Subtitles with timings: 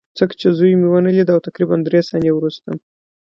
[0.19, 2.69] ځکه چې زوی مې ونه لید او تقریبا درې ثانیې وروسته